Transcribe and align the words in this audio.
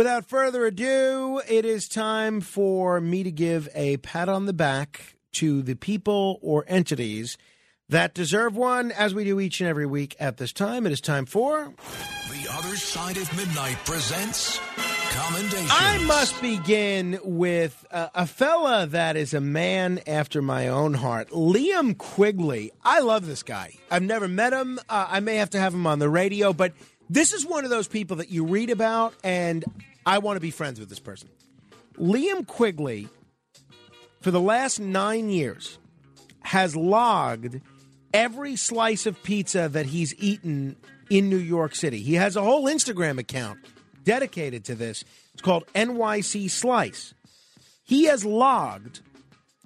Without 0.00 0.24
further 0.24 0.64
ado, 0.64 1.42
it 1.46 1.66
is 1.66 1.86
time 1.86 2.40
for 2.40 3.02
me 3.02 3.22
to 3.22 3.30
give 3.30 3.68
a 3.74 3.98
pat 3.98 4.30
on 4.30 4.46
the 4.46 4.54
back 4.54 5.16
to 5.32 5.60
the 5.60 5.74
people 5.74 6.38
or 6.40 6.64
entities 6.68 7.36
that 7.90 8.14
deserve 8.14 8.56
one, 8.56 8.92
as 8.92 9.14
we 9.14 9.24
do 9.24 9.38
each 9.38 9.60
and 9.60 9.68
every 9.68 9.84
week 9.84 10.16
at 10.18 10.38
this 10.38 10.54
time. 10.54 10.86
It 10.86 10.92
is 10.92 11.02
time 11.02 11.26
for. 11.26 11.74
The 12.30 12.48
Other 12.50 12.76
Side 12.76 13.18
of 13.18 13.36
Midnight 13.36 13.76
presents 13.84 14.58
Commendations. 15.10 15.70
I 15.70 15.98
must 16.06 16.40
begin 16.40 17.20
with 17.22 17.84
uh, 17.90 18.08
a 18.14 18.26
fella 18.26 18.86
that 18.86 19.18
is 19.18 19.34
a 19.34 19.40
man 19.42 20.00
after 20.06 20.40
my 20.40 20.68
own 20.68 20.94
heart, 20.94 21.28
Liam 21.28 21.98
Quigley. 21.98 22.72
I 22.82 23.00
love 23.00 23.26
this 23.26 23.42
guy. 23.42 23.74
I've 23.90 24.02
never 24.02 24.28
met 24.28 24.54
him. 24.54 24.78
Uh, 24.88 25.08
I 25.10 25.20
may 25.20 25.36
have 25.36 25.50
to 25.50 25.60
have 25.60 25.74
him 25.74 25.86
on 25.86 25.98
the 25.98 26.08
radio, 26.08 26.54
but 26.54 26.72
this 27.10 27.34
is 27.34 27.44
one 27.44 27.64
of 27.64 27.70
those 27.70 27.88
people 27.88 28.16
that 28.16 28.30
you 28.30 28.46
read 28.46 28.70
about, 28.70 29.12
and 29.24 29.64
I 30.06 30.18
want 30.18 30.36
to 30.36 30.40
be 30.40 30.50
friends 30.50 30.80
with 30.80 30.88
this 30.88 30.98
person. 30.98 31.28
Liam 31.98 32.46
Quigley, 32.46 33.08
for 34.20 34.30
the 34.30 34.40
last 34.40 34.80
nine 34.80 35.28
years, 35.28 35.78
has 36.40 36.74
logged 36.74 37.60
every 38.14 38.56
slice 38.56 39.06
of 39.06 39.22
pizza 39.22 39.68
that 39.68 39.86
he's 39.86 40.14
eaten 40.16 40.76
in 41.10 41.28
New 41.28 41.36
York 41.36 41.74
City. 41.74 42.00
He 42.00 42.14
has 42.14 42.36
a 42.36 42.42
whole 42.42 42.64
Instagram 42.64 43.18
account 43.18 43.58
dedicated 44.04 44.64
to 44.66 44.74
this. 44.74 45.04
It's 45.32 45.42
called 45.42 45.66
NYC 45.74 46.50
Slice. 46.50 47.14
He 47.84 48.04
has 48.04 48.24
logged 48.24 49.00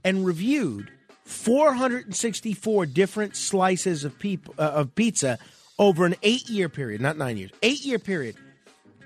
and 0.02 0.26
reviewed 0.26 0.90
464 1.24 2.86
different 2.86 3.36
slices 3.36 4.04
of, 4.04 4.14
uh, 4.22 4.62
of 4.62 4.94
pizza 4.94 5.38
over 5.78 6.04
an 6.06 6.14
eight 6.22 6.48
year 6.48 6.68
period, 6.68 7.00
not 7.00 7.16
nine 7.16 7.36
years, 7.36 7.50
eight 7.62 7.84
year 7.84 7.98
period. 7.98 8.36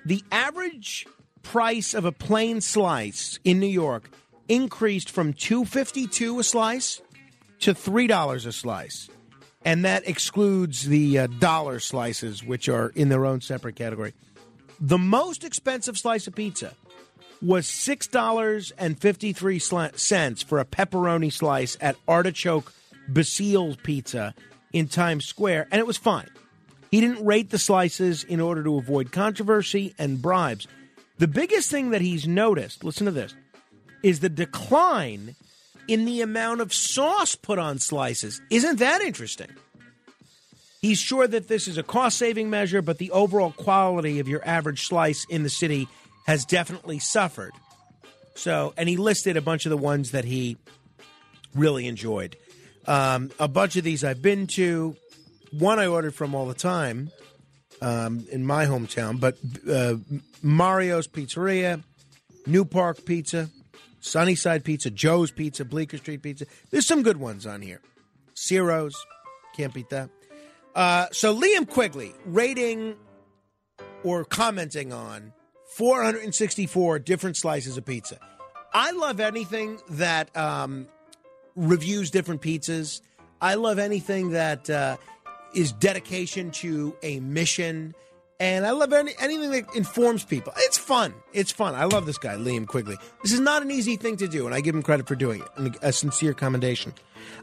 The 0.05 0.22
average 0.33 1.06
price 1.48 1.94
of 1.94 2.04
a 2.04 2.12
plain 2.12 2.60
slice 2.60 3.40
in 3.42 3.58
New 3.58 3.66
York 3.66 4.10
increased 4.48 5.10
from 5.10 5.32
252 5.32 6.40
a 6.40 6.44
slice 6.44 7.00
to 7.60 7.72
$3 7.72 8.46
a 8.46 8.52
slice. 8.52 9.08
And 9.64 9.86
that 9.86 10.06
excludes 10.06 10.86
the 10.86 11.20
uh, 11.20 11.27
dollar 11.38 11.80
slices, 11.80 12.44
which 12.44 12.68
are 12.68 12.90
in 12.90 13.08
their 13.08 13.24
own 13.24 13.40
separate 13.40 13.77
category. 13.77 14.12
The 14.78 14.98
most 14.98 15.42
expensive 15.42 15.96
slice 15.96 16.27
of 16.27 16.34
pizza 16.34 16.74
was 17.40 17.66
$6.53 17.66 20.44
for 20.44 20.58
a 20.58 20.66
pepperoni 20.66 21.33
slice 21.33 21.78
at 21.80 21.96
Artichoke 22.06 22.74
Basille's 23.08 23.77
Pizza 23.77 24.34
in 24.74 24.86
Times 24.86 25.24
Square, 25.24 25.68
and 25.70 25.78
it 25.78 25.86
was 25.86 25.96
fine. 25.96 26.28
He 26.90 27.00
didn't 27.00 27.24
rate 27.24 27.48
the 27.48 27.58
slices 27.58 28.22
in 28.22 28.38
order 28.40 28.62
to 28.64 28.77
avoid 28.77 29.12
controversy 29.12 29.94
and 29.98 30.20
bribes. 30.20 30.68
The 31.19 31.28
biggest 31.28 31.70
thing 31.70 31.91
that 31.91 32.00
he's 32.00 32.27
noticed, 32.27 32.84
listen 32.84 33.06
to 33.06 33.11
this, 33.11 33.34
is 34.02 34.20
the 34.20 34.28
decline 34.28 35.34
in 35.88 36.05
the 36.05 36.20
amount 36.20 36.61
of 36.61 36.72
sauce 36.72 37.34
put 37.34 37.58
on 37.58 37.78
slices. 37.78 38.41
Isn't 38.50 38.78
that 38.78 39.00
interesting? 39.02 39.48
He's 40.80 41.00
sure 41.00 41.27
that 41.27 41.48
this 41.48 41.66
is 41.66 41.77
a 41.77 41.83
cost 41.83 42.19
saving 42.19 42.50
measure, 42.50 42.83
but 42.83 42.98
the 42.98 43.11
overall 43.11 43.50
quality 43.50 44.20
of 44.20 44.28
your 44.28 44.46
average 44.46 44.86
slice 44.86 45.27
in 45.28 45.42
the 45.42 45.50
city 45.50 45.89
has 46.27 46.44
definitely 46.44 47.00
suffered. 47.00 47.52
So, 48.36 48.72
and 48.77 48.89
he 48.89 48.96
listed 48.96 49.36
a 49.36 49.42
bunch 49.42 49.66
of 49.66 49.70
the 49.70 49.77
ones 49.77 50.12
that 50.12 50.24
he 50.24 50.56
really 51.55 51.89
enjoyed. 51.89 52.36
Um, 52.86 53.33
a 53.41 53.48
bunch 53.48 53.74
of 53.74 53.83
these 53.83 54.05
I've 54.05 54.22
been 54.22 54.46
to. 54.48 54.94
One 55.50 55.80
I 55.80 55.86
ordered 55.86 56.14
from 56.14 56.34
all 56.34 56.46
the 56.46 56.55
time 56.55 57.11
um, 57.80 58.26
in 58.30 58.44
my 58.44 58.66
hometown, 58.66 59.20
but 59.20 59.36
uh, 59.70 59.96
Mario's 60.42 61.06
Pizzeria, 61.06 61.82
New 62.46 62.64
Park 62.64 63.04
Pizza, 63.04 63.50
Sunnyside 64.00 64.64
Pizza, 64.64 64.90
Joe's 64.90 65.30
Pizza, 65.30 65.64
Bleecker 65.64 65.98
Street 65.98 66.22
Pizza. 66.22 66.46
There's 66.70 66.86
some 66.86 67.02
good 67.02 67.18
ones 67.18 67.46
on 67.46 67.62
here. 67.62 67.80
Ciro's, 68.34 68.94
can't 69.56 69.74
beat 69.74 69.90
that. 69.90 70.11
Uh, 70.74 71.06
so 71.11 71.34
Liam 71.34 71.68
Quigley 71.68 72.14
rating 72.24 72.94
or 74.05 74.24
commenting 74.24 74.92
on 74.92 75.33
464 75.74 77.00
different 77.00 77.36
slices 77.36 77.77
of 77.77 77.84
pizza. 77.84 78.18
I 78.72 78.92
love 78.92 79.18
anything 79.20 79.78
that 79.90 80.34
um, 80.36 80.86
reviews 81.56 82.11
different 82.11 82.42
pizzas. 82.42 83.00
I 83.40 83.55
love 83.55 83.78
anything 83.78 84.30
that 84.30 84.68
uh, 84.68 84.96
is 85.55 85.73
dedication 85.73 86.51
to 86.53 86.97
a 87.03 87.20
mission. 87.20 87.95
And 88.41 88.64
I 88.64 88.70
love 88.70 88.92
any, 88.92 89.13
anything 89.19 89.51
that 89.51 89.75
informs 89.75 90.25
people. 90.25 90.53
It's 90.59 90.79
fun. 90.79 91.13
It's 91.33 91.51
fun. 91.51 91.75
I 91.75 91.85
love 91.85 92.07
this 92.07 92.19
guy, 92.19 92.36
Liam 92.36 92.67
Quigley. 92.67 92.97
This 93.23 93.33
is 93.33 93.41
not 93.41 93.63
an 93.63 93.70
easy 93.70 93.97
thing 93.97 94.17
to 94.19 94.29
do, 94.29 94.47
and 94.47 94.55
I 94.55 94.61
give 94.61 94.75
him 94.75 94.83
credit 94.83 95.09
for 95.09 95.17
doing 95.17 95.42
it. 95.57 95.77
A 95.83 95.92
sincere 95.92 96.35
commendation. 96.35 96.95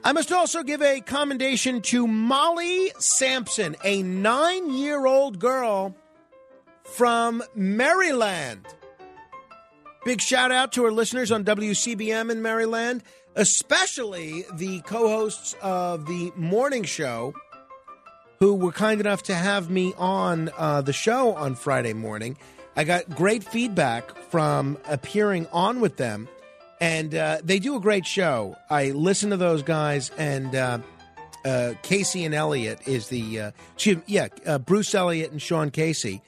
I 0.03 0.13
must 0.13 0.31
also 0.31 0.63
give 0.63 0.81
a 0.81 1.01
commendation 1.01 1.81
to 1.83 2.07
Molly 2.07 2.91
Sampson, 2.97 3.75
a 3.83 4.03
nine 4.03 4.71
year 4.71 5.05
old 5.05 5.39
girl 5.39 5.95
from 6.83 7.43
Maryland. 7.55 8.65
Big 10.05 10.21
shout 10.21 10.51
out 10.51 10.71
to 10.73 10.85
our 10.85 10.91
listeners 10.91 11.31
on 11.31 11.43
WCBM 11.43 12.31
in 12.31 12.41
Maryland, 12.41 13.03
especially 13.35 14.45
the 14.53 14.81
co 14.81 15.07
hosts 15.09 15.55
of 15.61 16.05
the 16.05 16.31
morning 16.35 16.83
show 16.83 17.33
who 18.39 18.55
were 18.55 18.71
kind 18.71 18.99
enough 18.99 19.23
to 19.23 19.35
have 19.35 19.69
me 19.69 19.93
on 19.97 20.49
uh, 20.57 20.81
the 20.81 20.93
show 20.93 21.33
on 21.35 21.55
Friday 21.55 21.93
morning. 21.93 22.37
I 22.75 22.83
got 22.83 23.09
great 23.09 23.43
feedback 23.43 24.15
from 24.29 24.77
appearing 24.85 25.47
on 25.53 25.79
with 25.79 25.97
them, 25.97 26.27
and 26.81 27.15
uh, 27.15 27.39
they 27.43 27.59
do 27.59 27.75
a 27.75 27.79
great 27.79 28.05
show. 28.05 28.55
I 28.69 28.91
listen 28.91 29.29
to 29.29 29.37
those 29.37 29.63
guys, 29.63 30.11
and 30.17 30.53
uh, 30.53 30.79
uh 31.45 31.73
Casey 31.83 32.25
and 32.25 32.35
Elliott 32.35 32.85
is 32.87 33.07
the 33.07 33.39
uh, 33.39 33.51
yeah 34.07 34.27
uh, 34.45 34.59
Bruce 34.59 34.93
Elliott 34.93 35.31
and 35.31 35.41
Sean 35.41 35.71
Casey. 35.71 36.21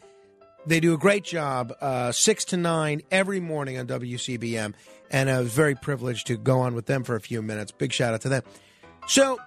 They 0.66 0.80
do 0.80 0.94
a 0.94 0.98
great 0.98 1.24
job, 1.24 1.74
six 2.14 2.44
to 2.46 2.58
nine 2.58 3.02
every 3.10 3.40
morning 3.40 3.78
on 3.78 3.88
WCBM, 3.88 4.74
and 5.10 5.30
I 5.30 5.40
was 5.40 5.54
very 5.54 5.76
privileged 5.76 6.28
to 6.28 6.38
go 6.38 6.60
on 6.60 6.76
with 6.76 6.88
them 6.88 7.06
for 7.06 7.16
a 7.16 7.22
few 7.22 7.42
minutes. 7.42 7.72
Big 7.72 7.94
shout 7.94 8.14
out 8.14 8.22
to 8.22 8.30
them. 8.30 8.44
So, 9.08 9.40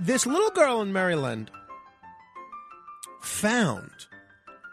this 0.00 0.24
little 0.24 0.50
girl 0.50 0.80
in 0.80 0.92
Maryland 0.92 1.50
found 3.22 3.90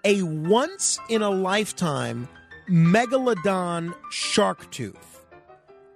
a 0.03 0.21
once 0.23 0.99
in 1.09 1.21
a 1.21 1.29
lifetime 1.29 2.27
megalodon 2.69 3.93
shark 4.11 4.69
tooth. 4.71 5.25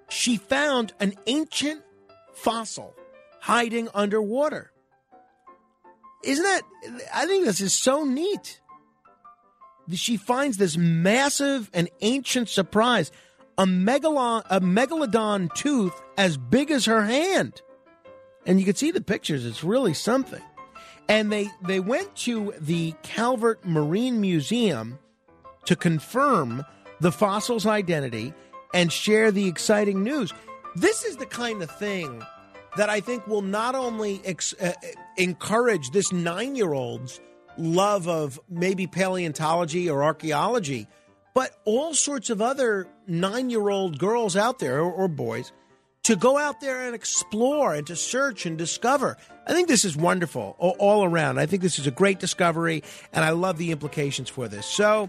She 0.08 0.36
found 0.36 0.92
an 1.00 1.14
ancient 1.26 1.82
fossil 2.34 2.94
hiding 3.40 3.88
underwater. 3.94 4.72
Isn't 6.22 6.44
that? 6.44 6.62
I 7.12 7.26
think 7.26 7.44
this 7.44 7.60
is 7.60 7.72
so 7.72 8.04
neat. 8.04 8.60
She 9.92 10.16
finds 10.16 10.56
this 10.56 10.76
massive 10.76 11.70
and 11.74 11.90
ancient 12.00 12.48
surprise 12.48 13.10
a, 13.58 13.66
megalon, 13.66 14.42
a 14.48 14.60
megalodon 14.60 15.52
tooth 15.54 15.94
as 16.16 16.36
big 16.36 16.70
as 16.70 16.86
her 16.86 17.04
hand. 17.04 17.60
And 18.46 18.58
you 18.58 18.64
can 18.64 18.74
see 18.74 18.90
the 18.90 19.00
pictures, 19.00 19.44
it's 19.44 19.62
really 19.62 19.94
something 19.94 20.42
and 21.08 21.30
they 21.30 21.50
they 21.62 21.80
went 21.80 22.14
to 22.16 22.54
the 22.60 22.94
Calvert 23.02 23.64
Marine 23.64 24.20
Museum 24.20 24.98
to 25.66 25.76
confirm 25.76 26.64
the 27.00 27.12
fossil's 27.12 27.66
identity 27.66 28.32
and 28.72 28.92
share 28.92 29.30
the 29.30 29.46
exciting 29.46 30.02
news. 30.02 30.32
This 30.76 31.04
is 31.04 31.16
the 31.16 31.26
kind 31.26 31.62
of 31.62 31.70
thing 31.70 32.22
that 32.76 32.90
I 32.90 33.00
think 33.00 33.26
will 33.26 33.42
not 33.42 33.74
only 33.74 34.20
ex- 34.24 34.54
uh, 34.54 34.72
encourage 35.16 35.90
this 35.90 36.12
nine 36.12 36.56
year 36.56 36.72
old's 36.72 37.20
love 37.56 38.08
of 38.08 38.40
maybe 38.48 38.86
paleontology 38.86 39.88
or 39.88 40.02
archaeology, 40.02 40.88
but 41.34 41.56
all 41.64 41.94
sorts 41.94 42.30
of 42.30 42.42
other 42.42 42.88
nine 43.06 43.50
year 43.50 43.68
old 43.68 43.98
girls 43.98 44.36
out 44.36 44.58
there 44.58 44.80
or, 44.80 44.92
or 44.92 45.08
boys 45.08 45.52
to 46.04 46.16
go 46.16 46.38
out 46.38 46.60
there 46.60 46.86
and 46.86 46.94
explore 46.94 47.74
and 47.74 47.86
to 47.86 47.96
search 47.96 48.46
and 48.46 48.56
discover. 48.56 49.16
I 49.46 49.52
think 49.52 49.68
this 49.68 49.84
is 49.84 49.96
wonderful 49.96 50.54
all 50.58 51.04
around. 51.04 51.38
I 51.38 51.46
think 51.46 51.62
this 51.62 51.78
is 51.78 51.86
a 51.86 51.90
great 51.90 52.18
discovery, 52.18 52.82
and 53.12 53.24
I 53.24 53.30
love 53.30 53.58
the 53.58 53.70
implications 53.72 54.28
for 54.28 54.46
this. 54.46 54.66
So, 54.66 55.08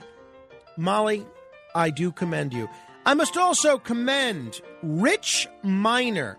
Molly, 0.78 1.26
I 1.74 1.90
do 1.90 2.12
commend 2.12 2.54
you. 2.54 2.70
I 3.06 3.14
must 3.14 3.38
also 3.38 3.78
commend 3.78 4.62
Rich 4.82 5.48
Miner. 5.64 6.38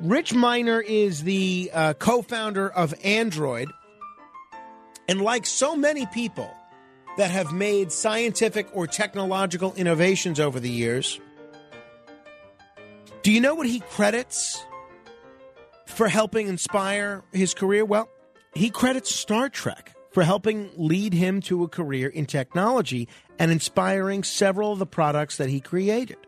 Rich 0.00 0.34
Miner 0.34 0.80
is 0.80 1.22
the 1.22 1.70
uh, 1.74 1.94
co 1.94 2.22
founder 2.22 2.70
of 2.70 2.94
Android. 3.04 3.68
And 5.08 5.20
like 5.20 5.46
so 5.46 5.76
many 5.76 6.06
people 6.06 6.50
that 7.18 7.30
have 7.30 7.52
made 7.52 7.92
scientific 7.92 8.68
or 8.72 8.86
technological 8.86 9.74
innovations 9.74 10.40
over 10.40 10.58
the 10.58 10.70
years, 10.70 11.20
do 13.22 13.30
you 13.30 13.40
know 13.40 13.54
what 13.54 13.66
he 13.66 13.80
credits 13.80 14.64
for 15.86 16.08
helping 16.08 16.48
inspire 16.48 17.22
his 17.32 17.54
career? 17.54 17.84
Well, 17.84 18.08
he 18.54 18.70
credits 18.70 19.14
Star 19.14 19.48
Trek 19.48 19.94
for 20.10 20.22
helping 20.22 20.70
lead 20.76 21.14
him 21.14 21.40
to 21.42 21.62
a 21.62 21.68
career 21.68 22.08
in 22.08 22.26
technology 22.26 23.08
and 23.38 23.50
inspiring 23.50 24.24
several 24.24 24.72
of 24.72 24.78
the 24.78 24.86
products 24.86 25.36
that 25.36 25.48
he 25.48 25.60
created. 25.60 26.18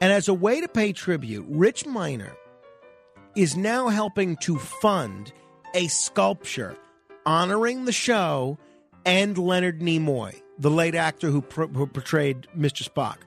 And 0.00 0.12
as 0.12 0.28
a 0.28 0.34
way 0.34 0.60
to 0.60 0.68
pay 0.68 0.92
tribute, 0.92 1.46
Rich 1.48 1.86
Miner 1.86 2.36
is 3.34 3.56
now 3.56 3.88
helping 3.88 4.36
to 4.36 4.58
fund 4.58 5.32
a 5.74 5.88
sculpture 5.88 6.76
honoring 7.24 7.86
the 7.86 7.92
show 7.92 8.58
and 9.04 9.36
Leonard 9.36 9.80
Nimoy, 9.80 10.42
the 10.58 10.70
late 10.70 10.94
actor 10.94 11.30
who, 11.30 11.40
who 11.40 11.86
portrayed 11.86 12.46
Mr. 12.56 12.88
Spock. 12.88 13.18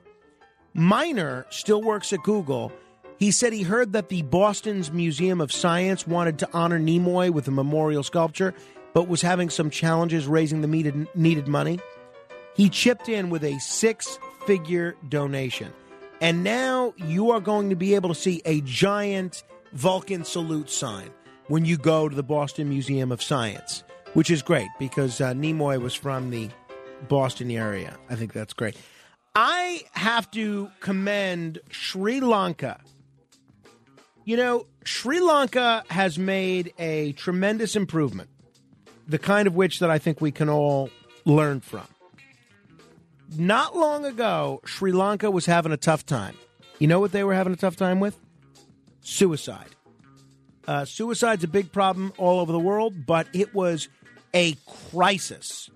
Miner 0.74 1.46
still 1.50 1.82
works 1.82 2.14
at 2.14 2.24
Google. 2.24 2.72
He 3.18 3.32
said 3.32 3.52
he 3.52 3.64
heard 3.64 3.94
that 3.94 4.10
the 4.10 4.22
Boston's 4.22 4.92
Museum 4.92 5.42
of 5.42 5.52
Science 5.52 6.08
wanted 6.08 6.40
to 6.40 6.50
honor 6.54 6.80
Nimoy 6.80 7.32
with 7.32 7.48
a 7.48 7.52
memorial 7.52 8.04
sculpture, 8.04 8.54
but 8.94 9.08
was 9.08 9.22
having 9.22 9.50
some 9.50 9.70
challenges 9.70 10.28
raising 10.28 10.62
the 10.62 11.08
needed, 11.16 11.48
money. 11.48 11.80
He 12.56 12.70
chipped 12.70 13.10
in 13.10 13.30
with 13.30 13.44
a 13.44 13.60
six 13.60 14.20
figure 14.46 14.96
donation. 15.08 15.74
And 16.22 16.44
now 16.44 16.94
you 16.98 17.32
are 17.32 17.40
going 17.40 17.70
to 17.70 17.76
be 17.76 17.96
able 17.96 18.10
to 18.10 18.16
see 18.16 18.42
a 18.46 18.62
giant 18.62 19.44
Vulcan 19.74 20.24
salute 20.24 20.70
sign 20.70 21.10
when 21.48 21.66
you 21.66 21.78
go 21.78 22.10
to 22.10 22.16
the 22.16 22.24
Boston 22.24 22.70
Museum 22.70 23.12
of 23.12 23.22
Science, 23.22 23.84
which 24.14 24.30
is 24.30 24.42
great 24.42 24.70
because 24.80 25.22
uh, 25.22 25.34
Nimoy 25.34 25.82
was 25.82 25.94
from 25.94 26.30
the 26.30 26.50
Boston 27.08 27.52
area. 27.52 27.98
I 28.10 28.16
think 28.16 28.34
that's 28.34 28.54
great. 28.54 28.76
I 29.42 29.84
have 29.94 30.30
to 30.32 30.70
commend 30.82 31.60
Sri 31.72 32.20
Lanka. 32.20 32.82
You 34.26 34.36
know, 34.36 34.66
Sri 34.84 35.22
Lanka 35.22 35.86
has 35.90 36.20
made 36.20 36.74
a 36.78 37.14
tremendous 37.14 37.78
improvement, 37.78 38.30
the 39.08 39.18
kind 39.18 39.48
of 39.48 39.56
which 39.56 39.80
that 39.80 39.90
I 39.90 39.98
think 39.98 40.20
we 40.20 40.34
can 40.34 40.50
all 40.50 40.90
learn 41.24 41.62
from. 41.62 41.88
Not 43.38 43.78
long 43.78 44.04
ago, 44.04 44.60
Sri 44.66 44.92
Lanka 44.92 45.32
was 45.32 45.46
having 45.46 45.72
a 45.72 45.78
tough 45.78 46.06
time. 46.06 46.36
You 46.78 46.88
know 46.88 47.00
what 47.00 47.14
they 47.14 47.24
were 47.24 47.34
having 47.34 47.54
a 47.54 47.56
tough 47.56 47.78
time 47.78 48.02
with? 48.02 48.20
Suicide. 49.00 49.70
Uh, 50.68 50.84
suicide's 50.84 51.46
a 51.46 51.48
big 51.48 51.72
problem 51.72 52.12
all 52.18 52.42
over 52.42 52.52
the 52.52 52.60
world, 52.60 53.06
but 53.06 53.26
it 53.32 53.56
was 53.56 53.88
a 54.34 54.58
crisis 54.92 55.70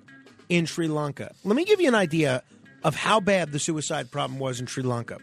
in 0.50 0.65
Sri 0.65 0.89
Lanka. 0.89 1.33
Let 1.45 1.56
me 1.56 1.63
give 1.63 1.80
you 1.80 1.88
an 1.88 1.95
idea 1.95 2.44
of 2.83 2.95
how 2.95 3.19
bad 3.19 3.51
the 3.51 3.59
suicide 3.59 4.12
problem 4.12 4.39
was 4.39 4.59
in 4.59 4.68
Sri 4.68 4.83
Lanka. 4.83 5.18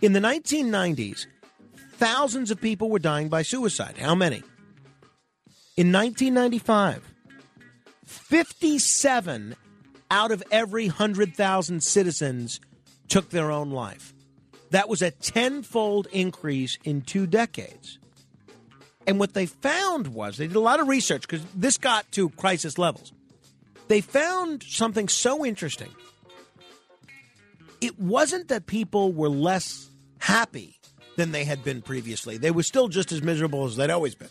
In 0.00 0.12
the 0.12 0.20
1990s, 0.20 1.26
thousands 1.94 2.50
of 2.50 2.60
people 2.60 2.88
were 2.88 2.98
dying 2.98 3.28
by 3.28 3.42
suicide. 3.42 3.96
How 3.98 4.14
many? 4.14 4.42
In 5.76 5.92
1995, 5.92 7.12
57 8.04 9.56
out 10.10 10.30
of 10.30 10.42
every 10.50 10.86
100,000 10.86 11.82
citizens 11.82 12.60
took 13.08 13.30
their 13.30 13.50
own 13.50 13.70
life. 13.70 14.14
That 14.70 14.88
was 14.88 15.02
a 15.02 15.10
tenfold 15.10 16.08
increase 16.12 16.78
in 16.84 17.02
two 17.02 17.26
decades. 17.26 17.98
And 19.06 19.18
what 19.18 19.34
they 19.34 19.46
found 19.46 20.08
was 20.08 20.36
they 20.36 20.46
did 20.46 20.56
a 20.56 20.60
lot 20.60 20.80
of 20.80 20.88
research 20.88 21.22
because 21.22 21.44
this 21.54 21.78
got 21.78 22.10
to 22.12 22.28
crisis 22.30 22.76
levels. 22.76 23.12
They 23.88 24.02
found 24.02 24.62
something 24.62 25.08
so 25.08 25.44
interesting. 25.46 25.88
It 27.80 27.98
wasn't 27.98 28.48
that 28.48 28.66
people 28.66 29.12
were 29.12 29.28
less 29.28 29.88
happy 30.18 30.78
than 31.16 31.32
they 31.32 31.44
had 31.44 31.64
been 31.64 31.82
previously, 31.82 32.36
they 32.38 32.52
were 32.52 32.62
still 32.62 32.88
just 32.88 33.10
as 33.10 33.22
miserable 33.22 33.64
as 33.64 33.76
they'd 33.76 33.90
always 33.90 34.14
been. 34.14 34.28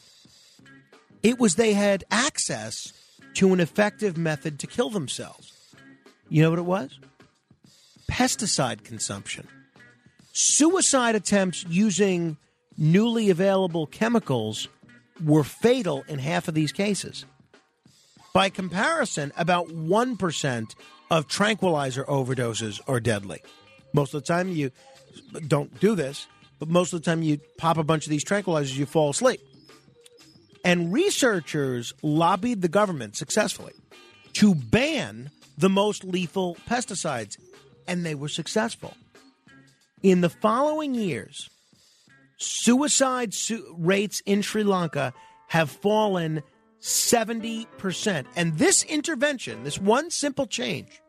It 1.21 1.37
was 1.37 1.55
they 1.55 1.73
had 1.73 2.05
access 2.09 2.93
to 3.35 3.53
an 3.53 3.59
effective 3.59 4.17
method 4.17 4.59
to 4.59 4.67
kill 4.67 4.89
themselves. 4.89 5.51
You 6.29 6.41
know 6.41 6.49
what 6.49 6.59
it 6.59 6.63
was? 6.63 6.99
Pesticide 8.09 8.83
consumption. 8.83 9.47
Suicide 10.31 11.15
attempts 11.15 11.65
using 11.67 12.37
newly 12.77 13.29
available 13.29 13.85
chemicals 13.87 14.67
were 15.23 15.43
fatal 15.43 16.05
in 16.07 16.19
half 16.19 16.47
of 16.47 16.53
these 16.53 16.71
cases. 16.71 17.25
By 18.33 18.49
comparison, 18.49 19.33
about 19.35 19.67
1% 19.67 20.75
of 21.09 21.27
tranquilizer 21.27 22.03
overdoses 22.05 22.81
are 22.87 22.99
deadly. 22.99 23.41
Most 23.93 24.13
of 24.13 24.23
the 24.23 24.27
time, 24.27 24.49
you 24.49 24.71
don't 25.47 25.79
do 25.79 25.95
this, 25.95 26.27
but 26.59 26.67
most 26.67 26.93
of 26.93 27.01
the 27.01 27.05
time, 27.05 27.23
you 27.23 27.39
pop 27.57 27.77
a 27.77 27.83
bunch 27.83 28.05
of 28.05 28.09
these 28.09 28.25
tranquilizers, 28.25 28.75
you 28.75 28.85
fall 28.85 29.11
asleep. 29.11 29.39
And 30.65 30.91
researchers 30.91 31.93
lobbied 32.01 32.61
the 32.61 32.67
government 32.67 33.15
successfully 33.15 33.73
to 34.33 34.53
ban 34.53 35.31
the 35.57 35.69
most 35.69 36.03
lethal 36.03 36.57
pesticides, 36.67 37.37
and 37.87 38.05
they 38.05 38.15
were 38.15 38.27
successful. 38.27 38.95
In 40.03 40.21
the 40.21 40.29
following 40.29 40.93
years, 40.93 41.49
suicide 42.37 43.33
su- 43.33 43.75
rates 43.77 44.21
in 44.25 44.41
Sri 44.41 44.63
Lanka 44.63 45.13
have 45.47 45.71
fallen 45.71 46.43
70%. 46.87 48.25
And 48.37 48.57
this 48.57 48.83
intervention, 48.83 49.65
this 49.65 49.77
one 49.77 50.09
simple 50.09 50.47
change, 50.47 51.01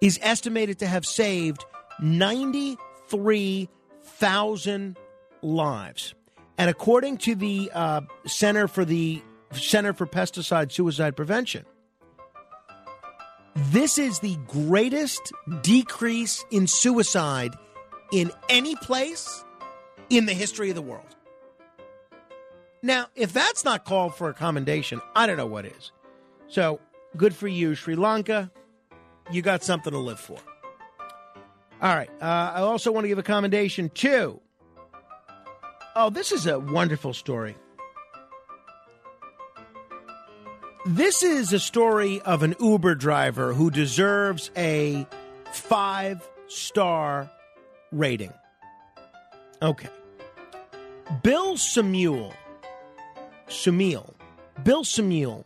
is 0.00 0.18
estimated 0.20 0.80
to 0.80 0.86
have 0.86 1.06
saved 1.06 1.64
93,000 2.00 4.96
lives. 5.40 6.14
And 6.58 6.68
according 6.68 7.18
to 7.18 7.36
the 7.36 7.70
uh, 7.72 8.00
Center 8.26 8.66
for 8.66 8.84
the 8.84 9.22
Center 9.52 9.92
for 9.92 10.06
Pesticide 10.06 10.72
Suicide 10.72 11.14
Prevention, 11.14 11.64
this 13.54 13.98
is 13.98 14.18
the 14.18 14.36
greatest 14.48 15.32
decrease 15.62 16.44
in 16.50 16.66
suicide 16.66 17.54
in 18.12 18.32
any 18.48 18.74
place 18.76 19.44
in 20.10 20.26
the 20.26 20.34
history 20.34 20.68
of 20.70 20.74
the 20.74 20.82
world. 20.82 21.14
Now, 22.84 23.06
if 23.16 23.32
that's 23.32 23.64
not 23.64 23.86
called 23.86 24.14
for 24.14 24.28
a 24.28 24.34
commendation, 24.34 25.00
I 25.16 25.26
don't 25.26 25.38
know 25.38 25.46
what 25.46 25.64
is. 25.64 25.90
So, 26.48 26.80
good 27.16 27.34
for 27.34 27.48
you, 27.48 27.74
Sri 27.74 27.94
Lanka. 27.94 28.50
You 29.30 29.40
got 29.40 29.62
something 29.62 29.90
to 29.90 29.98
live 29.98 30.20
for. 30.20 30.36
All 31.80 31.96
right. 31.96 32.10
Uh, 32.20 32.52
I 32.54 32.60
also 32.60 32.92
want 32.92 33.04
to 33.04 33.08
give 33.08 33.16
a 33.18 33.22
commendation 33.22 33.88
to. 33.88 34.38
Oh, 35.96 36.10
this 36.10 36.30
is 36.30 36.46
a 36.46 36.58
wonderful 36.58 37.14
story. 37.14 37.56
This 40.84 41.22
is 41.22 41.54
a 41.54 41.60
story 41.60 42.20
of 42.20 42.42
an 42.42 42.54
Uber 42.60 42.96
driver 42.96 43.54
who 43.54 43.70
deserves 43.70 44.50
a 44.58 45.06
five 45.52 46.28
star 46.48 47.30
rating. 47.92 48.34
Okay. 49.62 49.88
Bill 51.22 51.54
Sumiel, 51.54 52.34
Sumiel, 53.54 54.12
Bill 54.62 54.84
Sumiel 54.84 55.44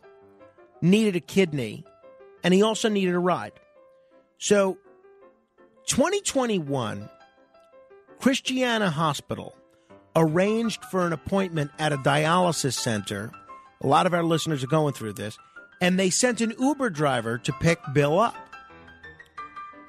needed 0.81 1.15
a 1.15 1.19
kidney 1.19 1.85
and 2.43 2.53
he 2.53 2.61
also 2.61 2.89
needed 2.89 3.15
a 3.15 3.19
ride. 3.19 3.53
So, 4.37 4.77
2021, 5.87 7.09
Christiana 8.19 8.89
Hospital 8.89 9.55
arranged 10.15 10.83
for 10.85 11.05
an 11.05 11.13
appointment 11.13 11.71
at 11.79 11.91
a 11.91 11.97
dialysis 11.97 12.73
center 12.73 13.31
a 13.81 13.87
lot 13.87 14.05
of 14.05 14.13
our 14.13 14.23
listeners 14.23 14.63
are 14.63 14.67
going 14.67 14.93
through 14.93 15.13
this. 15.13 15.37
And 15.81 15.97
they 15.97 16.09
sent 16.09 16.41
an 16.41 16.53
Uber 16.59 16.89
driver 16.89 17.37
to 17.39 17.53
pick 17.53 17.79
Bill 17.93 18.19
up. 18.19 18.35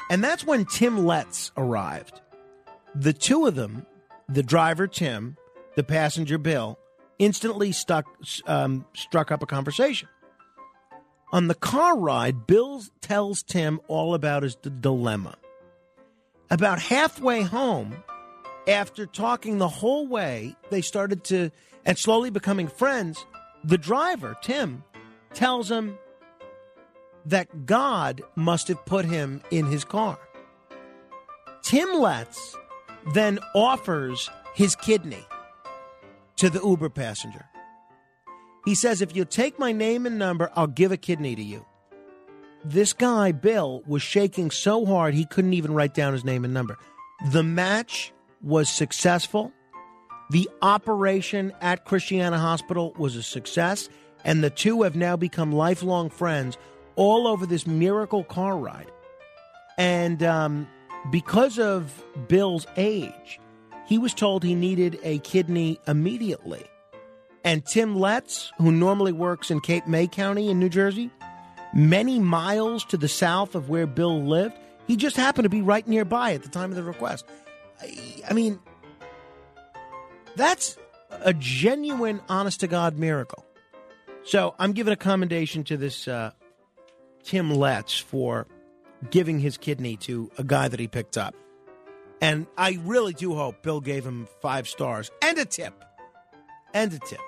And 0.09 0.23
that's 0.23 0.45
when 0.45 0.65
Tim 0.65 1.05
Letts 1.05 1.51
arrived. 1.57 2.21
The 2.95 3.13
two 3.13 3.47
of 3.47 3.55
them, 3.57 3.87
the 4.29 4.43
driver 4.43 4.87
Tim, 4.87 5.37
the 5.75 5.83
passenger 5.83 6.39
Bill, 6.39 6.79
instantly 7.21 7.71
stuck, 7.71 8.07
um, 8.47 8.85
struck 8.95 9.31
up 9.31 9.43
a 9.43 9.47
conversation. 9.47 10.09
On 11.33 11.47
the 11.47 11.55
car 11.55 11.97
ride, 11.97 12.47
Bill 12.49 12.83
tells 13.01 13.45
Tim 13.45 13.81
all 13.87 14.15
about 14.15 14.43
his 14.43 14.57
d- 14.57 14.71
dilemma. 14.81 15.37
About 16.51 16.81
halfway 16.81 17.43
home, 17.43 18.03
after 18.67 19.07
talking 19.07 19.59
the 19.59 19.69
whole 19.69 20.09
way, 20.09 20.57
they 20.71 20.81
started 20.81 21.23
to, 21.25 21.51
and 21.85 21.97
slowly 21.97 22.31
becoming 22.31 22.67
friends, 22.67 23.25
the 23.63 23.79
driver, 23.79 24.37
Tim, 24.43 24.83
tells 25.33 25.71
him 25.71 25.99
that 27.27 27.67
God 27.67 28.23
must 28.35 28.67
have 28.69 28.85
put 28.87 29.05
him 29.05 29.43
in 29.51 29.67
his 29.67 29.85
car. 29.85 30.19
Tim 31.63 31.93
Letts 31.93 32.57
then 33.15 33.39
offers 33.55 34.31
his 34.55 34.75
kidney 34.75 35.25
to 36.41 36.49
the 36.49 36.61
Uber 36.67 36.89
passenger. 36.89 37.45
He 38.65 38.75
says, 38.75 39.03
If 39.03 39.15
you 39.15 39.27
take 39.27 39.59
my 39.59 39.73
name 39.73 40.07
and 40.07 40.19
number, 40.19 40.51
I'll 40.57 40.67
give 40.67 40.91
a 40.91 40.97
kidney 40.97 41.37
to 41.37 41.43
you. 41.43 41.67
This 42.65 42.95
guy, 42.95 43.33
Bill, 43.33 43.83
was 43.87 44.03
shaking 44.03 44.51
so 44.51 44.87
hard 44.87 45.13
he 45.13 45.27
couldn't 45.27 45.53
even 45.53 45.75
write 45.75 45.93
down 45.93 46.15
his 46.15 46.25
name 46.25 46.45
and 46.45 46.55
number. 46.55 46.79
The 47.31 47.43
match 47.43 48.15
was 48.43 48.71
successful. 48.71 49.53
The 50.31 50.49
operation 50.63 51.53
at 51.61 51.85
Christiana 51.85 52.39
Hospital 52.39 52.95
was 52.97 53.17
a 53.17 53.23
success, 53.23 53.91
and 54.25 54.43
the 54.43 54.49
two 54.49 54.83
have 54.83 54.97
now 54.97 55.17
become 55.17 55.53
lifelong 55.53 56.09
friends, 56.09 56.57
all 56.97 57.27
over 57.27 57.45
this 57.45 57.67
miracle 57.67 58.25
car 58.25 58.57
ride. 58.57 58.91
And 59.77 60.23
um, 60.23 60.69
because 61.11 61.59
of 61.59 62.03
Bill's 62.29 62.67
age, 62.79 63.41
he 63.91 63.99
was 63.99 64.15
told 64.15 64.45
he 64.45 64.55
needed 64.55 65.01
a 65.03 65.19
kidney 65.19 65.81
immediately. 65.89 66.65
And 67.43 67.67
Tim 67.67 67.97
Letts, 67.99 68.53
who 68.57 68.71
normally 68.71 69.11
works 69.11 69.51
in 69.51 69.59
Cape 69.61 69.89
May 69.89 70.07
County 70.07 70.49
in 70.49 70.61
New 70.61 70.69
Jersey, 70.69 71.11
many 71.75 72.21
miles 72.21 72.85
to 72.85 72.97
the 72.97 73.09
south 73.09 73.57
of 73.57 73.69
where 73.69 73.89
Bill 73.89 74.23
lived, 74.23 74.57
he 74.87 74.95
just 74.95 75.17
happened 75.17 75.43
to 75.43 75.49
be 75.49 75.61
right 75.61 75.87
nearby 75.89 76.35
at 76.35 76.45
the 76.45 76.49
time 76.49 76.71
of 76.71 76.77
the 76.77 76.85
request. 76.85 77.25
I, 77.83 78.23
I 78.31 78.33
mean, 78.33 78.61
that's 80.37 80.79
a 81.11 81.35
genuine, 81.35 82.21
honest 82.29 82.61
to 82.61 82.69
God 82.69 82.97
miracle. 82.97 83.45
So 84.23 84.55
I'm 84.61 84.71
giving 84.71 84.93
a 84.93 84.97
commendation 84.97 85.65
to 85.65 85.77
this 85.77 86.07
uh, 86.07 86.31
Tim 87.25 87.53
Letts 87.53 87.99
for 87.99 88.47
giving 89.11 89.41
his 89.41 89.59
kidney 89.59 89.97
to 89.97 90.31
a 90.39 90.45
guy 90.45 90.69
that 90.69 90.79
he 90.79 90.87
picked 90.87 91.19
up. 91.19 91.35
And 92.21 92.47
I 92.57 92.79
really 92.85 93.15
do 93.15 93.35
hope 93.35 93.63
Bill 93.63 93.81
gave 93.81 94.05
him 94.05 94.29
five 94.43 94.69
stars 94.69 95.11
and 95.23 95.39
a 95.39 95.45
tip. 95.45 95.75
And 96.75 96.93
a 96.93 96.99
tip. 96.99 97.21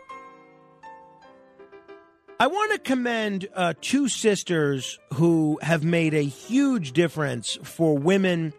I 2.38 2.49
want 2.49 2.72
to 2.72 2.78
commend 2.78 3.49
uh, 3.54 3.75
two 3.80 4.08
sisters 4.08 4.99
who 5.14 5.58
have 5.62 5.84
made 5.84 6.12
a 6.12 6.25
huge 6.25 6.92
difference 6.92 7.56
for 7.62 7.96
women 7.96 8.52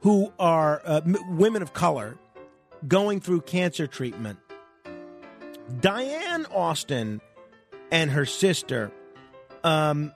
who 0.00 0.32
are 0.38 0.80
uh, 0.84 1.00
m- 1.04 1.36
women 1.36 1.62
of 1.62 1.72
color 1.72 2.16
going 2.86 3.20
through 3.20 3.42
cancer 3.42 3.86
treatment. 3.86 4.38
Diane 5.80 6.46
Austin 6.46 7.20
and 7.92 8.10
her 8.10 8.24
sister. 8.24 8.90
Um, 9.62 10.12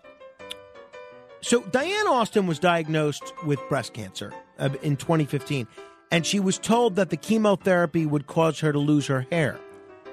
so, 1.42 1.60
Diane 1.60 2.06
Austin 2.06 2.46
was 2.46 2.58
diagnosed 2.58 3.32
with 3.44 3.58
breast 3.68 3.92
cancer 3.92 4.32
Uh, 4.62 4.68
in 4.82 4.96
2015, 4.96 5.66
and 6.12 6.24
she 6.24 6.38
was 6.38 6.56
told 6.56 6.94
that 6.94 7.10
the 7.10 7.16
chemotherapy 7.16 8.06
would 8.06 8.28
cause 8.28 8.60
her 8.60 8.72
to 8.72 8.78
lose 8.78 9.08
her 9.08 9.26
hair. 9.32 9.58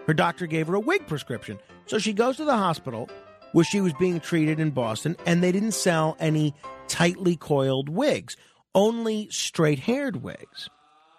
Her 0.07 0.13
doctor 0.15 0.47
gave 0.47 0.65
her 0.65 0.73
a 0.73 0.79
wig 0.79 1.05
prescription. 1.05 1.59
So 1.85 1.99
she 1.99 2.13
goes 2.13 2.37
to 2.37 2.45
the 2.45 2.57
hospital 2.57 3.11
where 3.51 3.63
she 3.63 3.79
was 3.79 3.93
being 3.93 4.19
treated 4.19 4.59
in 4.59 4.71
Boston, 4.71 5.15
and 5.27 5.43
they 5.43 5.51
didn't 5.51 5.73
sell 5.73 6.17
any 6.19 6.55
tightly 6.87 7.35
coiled 7.35 7.89
wigs, 7.89 8.37
only 8.73 9.29
straight 9.29 9.77
haired 9.77 10.23
wigs. 10.23 10.67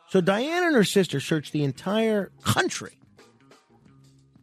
So 0.08 0.20
Diane 0.20 0.64
and 0.64 0.74
her 0.74 0.82
sister 0.82 1.20
searched 1.20 1.52
the 1.52 1.62
entire 1.62 2.32
country, 2.42 2.98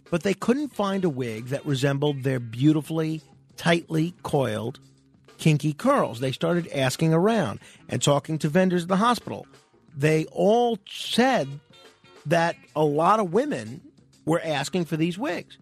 but 0.10 0.24
they 0.24 0.34
couldn't 0.34 0.74
find 0.74 1.04
a 1.04 1.10
wig 1.10 1.48
that 1.48 1.66
resembled 1.66 2.24
their 2.24 2.40
beautifully, 2.40 3.22
tightly 3.58 4.14
coiled, 4.24 4.80
kinky 5.38 5.74
curls. 5.74 6.20
They 6.20 6.32
started 6.32 6.68
asking 6.74 7.14
around 7.14 7.60
and 7.90 8.02
talking 8.02 8.38
to 8.40 8.50
vendors 8.50 8.84
at 8.84 8.90
the 8.90 8.98
hospital. 8.98 9.48
They 9.96 10.26
all 10.26 10.78
said 10.88 11.48
that 12.26 12.56
a 12.76 12.84
lot 12.84 13.20
of 13.20 13.34
women 13.34 13.82
were 14.26 14.42
asking 14.44 14.86
for 14.86 14.98
these 14.98 15.18
wigs. 15.18 15.58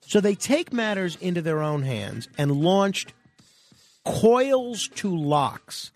So 0.00 0.20
they 0.20 0.34
take 0.34 0.72
matters 0.72 1.16
into 1.16 1.42
their 1.42 1.62
own 1.62 1.82
hands 1.82 2.28
and 2.38 2.52
launched 2.52 3.12
Coils 4.04 4.88
to 4.94 5.14
Locs. 5.14 5.90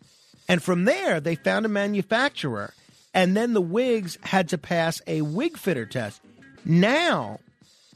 And 0.48 0.60
from 0.60 0.84
there, 0.84 1.20
they 1.20 1.36
found 1.36 1.64
a 1.64 1.68
manufacturer, 1.68 2.74
and 3.14 3.36
then 3.36 3.54
the 3.54 3.60
wigs 3.60 4.18
had 4.22 4.48
to 4.48 4.58
pass 4.58 5.00
a 5.06 5.22
wig 5.22 5.56
fitter 5.56 5.86
test. 5.86 6.20
Now, 6.64 7.38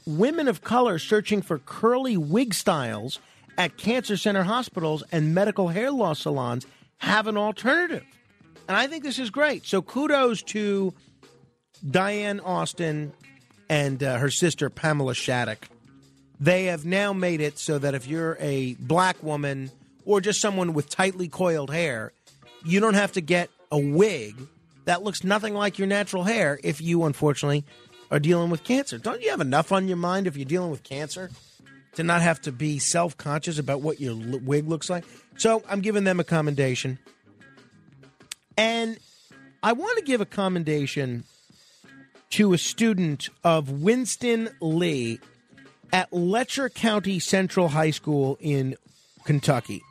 women 0.05 0.47
of 0.47 0.63
color 0.63 0.97
searching 0.99 1.41
for 1.41 1.59
curly 1.59 2.15
wig 2.15 2.53
styles 2.53 3.19
at 3.57 3.77
cancer 3.77 4.17
center 4.17 4.43
hospitals 4.43 5.03
and 5.11 5.33
medical 5.33 5.67
hair 5.67 5.91
loss 5.91 6.21
salons 6.21 6.65
have 6.97 7.27
an 7.27 7.37
alternative. 7.37 8.03
And 8.67 8.75
I 8.75 8.87
think 8.87 9.03
this 9.03 9.19
is 9.19 9.29
great. 9.29 9.65
So 9.65 9.81
kudos 9.81 10.41
to 10.43 10.93
Diane 11.89 12.39
Austin 12.39 13.13
and 13.69 14.01
uh, 14.01 14.17
her 14.17 14.31
sister 14.31 14.69
Pamela 14.69 15.13
Shattuck. 15.13 15.67
They 16.39 16.65
have 16.65 16.85
now 16.85 17.13
made 17.13 17.41
it 17.41 17.57
so 17.57 17.79
that 17.79 17.95
if 17.95 18.07
you're 18.07 18.37
a 18.39 18.75
black 18.75 19.21
woman 19.23 19.71
or 20.03 20.19
just 20.19 20.41
someone 20.41 20.73
with 20.73 20.89
tightly 20.89 21.27
coiled 21.27 21.71
hair, 21.71 22.11
you 22.65 22.79
don't 22.79 22.95
have 22.95 23.13
to 23.13 23.21
get 23.21 23.49
a 23.71 23.79
wig 23.79 24.35
that 24.85 25.03
looks 25.03 25.23
nothing 25.23 25.53
like 25.53 25.77
your 25.77 25.87
natural 25.87 26.23
hair 26.23 26.59
if 26.63 26.81
you 26.81 27.03
unfortunately 27.03 27.65
are 28.11 28.19
dealing 28.19 28.49
with 28.49 28.63
cancer. 28.63 28.97
Don't 28.97 29.21
you 29.21 29.31
have 29.31 29.41
enough 29.41 29.71
on 29.71 29.87
your 29.87 29.97
mind 29.97 30.27
if 30.27 30.37
you're 30.37 30.45
dealing 30.45 30.71
with 30.71 30.83
cancer 30.83 31.31
to 31.95 32.03
not 32.03 32.21
have 32.21 32.41
to 32.41 32.51
be 32.51 32.79
self 32.79 33.17
conscious 33.17 33.59
about 33.59 33.81
what 33.81 33.99
your 33.99 34.15
wig 34.15 34.67
looks 34.67 34.89
like? 34.89 35.03
So 35.37 35.63
I'm 35.67 35.81
giving 35.81 36.03
them 36.03 36.19
a 36.19 36.23
commendation. 36.23 36.99
And 38.57 38.97
I 39.61 39.73
want 39.73 39.97
to 39.97 40.03
give 40.03 40.21
a 40.21 40.25
commendation 40.25 41.23
to 42.31 42.53
a 42.53 42.57
student 42.57 43.29
of 43.43 43.81
Winston 43.81 44.49
Lee 44.61 45.19
at 45.91 46.11
Letcher 46.11 46.69
County 46.69 47.19
Central 47.19 47.69
High 47.69 47.91
School 47.91 48.37
in 48.39 48.75
Kentucky. 49.25 49.81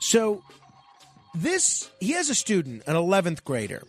So, 0.00 0.42
this, 1.34 1.90
he 1.98 2.12
has 2.12 2.28
a 2.28 2.34
student, 2.34 2.82
an 2.86 2.94
11th 2.94 3.42
grader, 3.42 3.82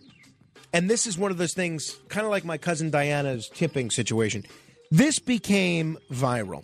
and 0.71 0.89
this 0.89 1.05
is 1.05 1.17
one 1.17 1.31
of 1.31 1.37
those 1.37 1.53
things, 1.53 1.97
kind 2.07 2.25
of 2.25 2.31
like 2.31 2.45
my 2.45 2.57
cousin 2.57 2.89
Diana's 2.89 3.49
tipping 3.49 3.91
situation. 3.91 4.45
This 4.91 5.19
became 5.19 5.97
viral 6.11 6.63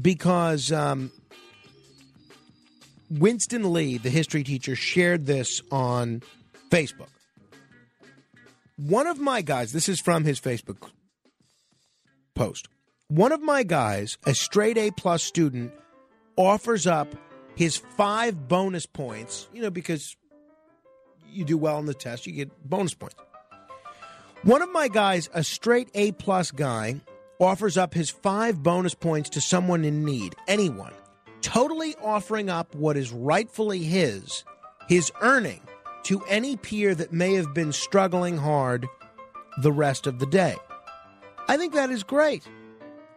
because 0.00 0.72
um, 0.72 1.12
Winston 3.10 3.72
Lee, 3.72 3.98
the 3.98 4.10
history 4.10 4.42
teacher, 4.42 4.74
shared 4.74 5.26
this 5.26 5.60
on 5.70 6.22
Facebook. 6.70 7.08
One 8.76 9.06
of 9.06 9.20
my 9.20 9.40
guys, 9.42 9.72
this 9.72 9.88
is 9.88 10.00
from 10.00 10.24
his 10.24 10.40
Facebook 10.40 10.90
post. 12.34 12.68
One 13.08 13.30
of 13.32 13.40
my 13.40 13.62
guys, 13.62 14.18
a 14.24 14.34
straight 14.34 14.76
A 14.76 14.90
plus 14.90 15.22
student, 15.22 15.72
offers 16.36 16.86
up 16.86 17.14
his 17.54 17.76
five 17.76 18.48
bonus 18.48 18.86
points, 18.86 19.48
you 19.52 19.62
know, 19.62 19.70
because 19.70 20.16
you 21.30 21.44
do 21.44 21.56
well 21.56 21.76
on 21.76 21.86
the 21.86 21.94
test, 21.94 22.26
you 22.26 22.32
get 22.32 22.50
bonus 22.68 22.94
points. 22.94 23.14
One 24.42 24.62
of 24.62 24.72
my 24.72 24.88
guys, 24.88 25.30
a 25.32 25.44
straight 25.44 25.88
A 25.94 26.12
plus 26.12 26.50
guy, 26.50 27.00
offers 27.40 27.76
up 27.76 27.94
his 27.94 28.10
five 28.10 28.62
bonus 28.62 28.94
points 28.94 29.30
to 29.30 29.40
someone 29.40 29.84
in 29.84 30.04
need, 30.04 30.34
anyone, 30.48 30.92
totally 31.40 31.94
offering 32.02 32.48
up 32.48 32.74
what 32.74 32.96
is 32.96 33.12
rightfully 33.12 33.82
his, 33.82 34.44
his 34.88 35.10
earning, 35.20 35.60
to 36.04 36.22
any 36.28 36.56
peer 36.56 36.94
that 36.94 37.12
may 37.12 37.34
have 37.34 37.54
been 37.54 37.72
struggling 37.72 38.36
hard 38.36 38.86
the 39.62 39.72
rest 39.72 40.06
of 40.06 40.18
the 40.18 40.26
day. 40.26 40.54
I 41.48 41.56
think 41.56 41.74
that 41.74 41.90
is 41.90 42.02
great. 42.02 42.46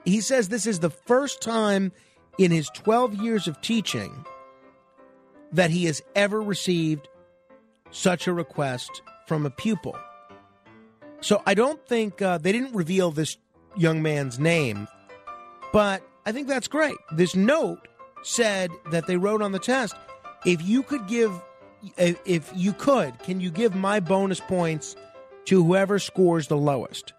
He 0.05 0.21
says 0.21 0.49
this 0.49 0.65
is 0.65 0.79
the 0.79 0.89
first 0.89 1.41
time 1.41 1.91
in 2.37 2.51
his 2.51 2.69
12 2.73 3.15
years 3.15 3.47
of 3.47 3.59
teaching 3.61 4.25
that 5.51 5.71
he 5.71 5.85
has 5.85 6.01
ever 6.15 6.41
received 6.41 7.07
such 7.91 8.27
a 8.27 8.33
request 8.33 9.01
from 9.27 9.45
a 9.45 9.49
pupil. 9.49 9.97
So 11.21 11.41
I 11.45 11.53
don't 11.53 11.85
think 11.87 12.21
uh, 12.21 12.37
they 12.37 12.51
didn't 12.51 12.75
reveal 12.75 13.11
this 13.11 13.37
young 13.77 14.01
man's 14.01 14.39
name, 14.39 14.87
but 15.71 16.01
I 16.25 16.31
think 16.31 16.47
that's 16.47 16.67
great. 16.67 16.97
This 17.11 17.35
note 17.35 17.87
said 18.23 18.71
that 18.91 19.07
they 19.07 19.17
wrote 19.17 19.41
on 19.41 19.51
the 19.51 19.59
test 19.59 19.95
if 20.45 20.61
you 20.61 20.83
could 20.83 21.07
give, 21.07 21.31
if 21.97 22.51
you 22.55 22.73
could, 22.73 23.19
can 23.19 23.39
you 23.39 23.49
give 23.49 23.75
my 23.75 23.99
bonus 23.99 24.39
points 24.39 24.95
to 25.45 25.63
whoever 25.63 25.99
scores 25.99 26.47
the 26.47 26.57
lowest? 26.57 27.13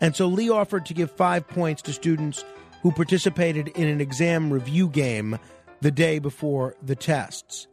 And 0.00 0.14
so 0.14 0.26
Lee 0.26 0.50
offered 0.50 0.86
to 0.86 0.94
give 0.94 1.10
five 1.10 1.48
points 1.48 1.82
to 1.82 1.92
students 1.92 2.44
who 2.82 2.92
participated 2.92 3.68
in 3.68 3.88
an 3.88 4.00
exam 4.00 4.52
review 4.52 4.88
game 4.88 5.38
the 5.80 5.90
day 5.90 6.18
before 6.18 6.76
the 6.82 6.96
tests. 6.96 7.66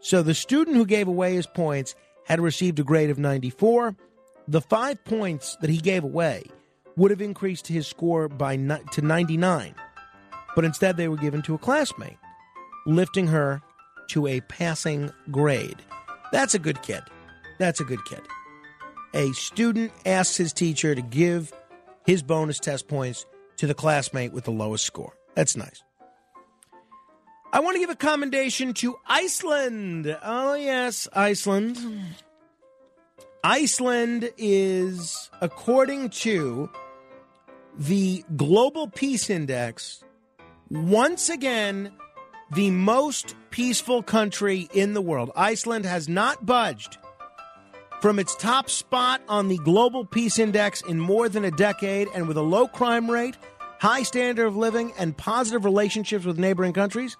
So 0.00 0.22
the 0.22 0.34
student 0.34 0.76
who 0.76 0.86
gave 0.86 1.08
away 1.08 1.34
his 1.34 1.46
points 1.46 1.94
had 2.24 2.40
received 2.40 2.78
a 2.78 2.84
grade 2.84 3.10
of 3.10 3.18
94. 3.18 3.96
The 4.46 4.60
five 4.60 5.02
points 5.04 5.56
that 5.60 5.70
he 5.70 5.78
gave 5.78 6.04
away 6.04 6.44
would 6.98 7.10
have 7.12 7.22
increased 7.22 7.68
his 7.68 7.86
score 7.86 8.28
by 8.28 8.56
to 8.56 9.00
99, 9.02 9.74
but 10.54 10.64
instead 10.64 10.96
they 10.96 11.08
were 11.08 11.16
given 11.16 11.40
to 11.42 11.54
a 11.54 11.58
classmate, 11.58 12.18
lifting 12.86 13.28
her 13.28 13.62
to 14.08 14.26
a 14.26 14.40
passing 14.42 15.10
grade. 15.30 15.76
That's 16.32 16.54
a 16.54 16.58
good 16.58 16.82
kid. 16.82 17.00
That's 17.58 17.80
a 17.80 17.84
good 17.84 18.04
kid. 18.04 18.20
A 19.14 19.32
student 19.32 19.92
asks 20.04 20.36
his 20.36 20.52
teacher 20.52 20.94
to 20.94 21.00
give 21.00 21.52
his 22.04 22.22
bonus 22.22 22.58
test 22.58 22.88
points 22.88 23.24
to 23.56 23.66
the 23.66 23.74
classmate 23.74 24.32
with 24.32 24.44
the 24.44 24.50
lowest 24.50 24.84
score. 24.84 25.14
That's 25.34 25.56
nice. 25.56 25.82
I 27.52 27.60
want 27.60 27.76
to 27.76 27.80
give 27.80 27.90
a 27.90 27.96
commendation 27.96 28.74
to 28.74 28.96
Iceland. 29.06 30.14
Oh, 30.22 30.54
yes, 30.54 31.08
Iceland. 31.14 31.78
Iceland 33.42 34.30
is, 34.36 35.30
according 35.40 36.10
to 36.10 36.68
the 37.78 38.24
Global 38.36 38.88
Peace 38.88 39.30
Index, 39.30 40.02
Once 40.68 41.28
again, 41.28 41.92
the 42.52 42.70
most 42.70 43.34
peaceful 43.50 44.02
country 44.02 44.68
in 44.72 44.94
the 44.94 45.00
world. 45.00 45.30
Iceland 45.36 45.84
has 45.84 46.08
not 46.08 46.44
budged 46.44 46.98
from 48.00 48.18
its 48.18 48.34
top 48.34 48.68
spot 48.68 49.22
on 49.28 49.48
the 49.48 49.58
Global 49.58 50.04
Peace 50.04 50.38
Index 50.38 50.82
in 50.82 50.98
more 50.98 51.28
than 51.28 51.44
a 51.44 51.50
decade, 51.50 52.08
and 52.14 52.26
with 52.26 52.36
a 52.36 52.42
low 52.42 52.66
crime 52.66 53.10
rate, 53.10 53.36
high 53.80 54.02
standard 54.02 54.46
of 54.46 54.56
living, 54.56 54.92
and 54.98 55.16
positive 55.16 55.64
relationships 55.64 56.24
with 56.24 56.38
neighboring 56.38 56.72
countries, 56.72 57.16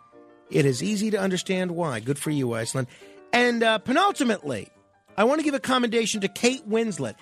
it 0.50 0.66
is 0.66 0.82
easy 0.82 1.10
to 1.10 1.18
understand 1.18 1.72
why. 1.72 2.00
Good 2.00 2.18
for 2.18 2.30
you, 2.30 2.52
Iceland. 2.54 2.88
And 3.32 3.62
uh, 3.62 3.78
penultimately, 3.78 4.70
I 5.16 5.24
want 5.24 5.40
to 5.40 5.44
give 5.44 5.54
a 5.54 5.60
commendation 5.60 6.20
to 6.22 6.28
Kate 6.28 6.68
Winslet. 6.68 7.14